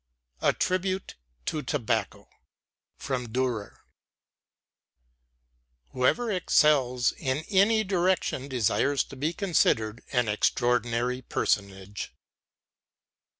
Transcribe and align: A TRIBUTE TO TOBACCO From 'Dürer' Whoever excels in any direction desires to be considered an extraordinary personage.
A 0.41 0.51
TRIBUTE 0.51 1.13
TO 1.45 1.61
TOBACCO 1.61 2.27
From 2.97 3.27
'Dürer' 3.27 3.81
Whoever 5.91 6.31
excels 6.31 7.11
in 7.11 7.45
any 7.51 7.83
direction 7.83 8.47
desires 8.47 9.03
to 9.03 9.15
be 9.15 9.31
considered 9.31 10.01
an 10.11 10.27
extraordinary 10.27 11.21
personage. 11.21 12.15